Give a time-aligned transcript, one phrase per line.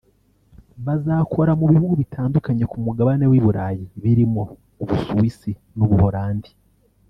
[0.85, 4.43] bazakora mu bihugu bitandukanye ku Mugabane w’i Burayi birimo
[4.83, 6.49] u Busuwisi n’u Buholandi